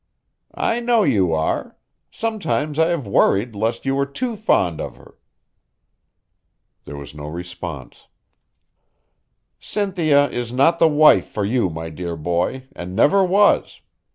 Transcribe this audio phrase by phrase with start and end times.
[0.55, 1.77] "I know you are.
[2.09, 5.15] Sometimes I have worried lest you were too fond of her."
[6.85, 8.07] There was no response.
[9.59, 13.81] "Cynthia is not the wife for you, my dear boy, and never was.